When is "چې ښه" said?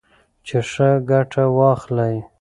0.47-0.89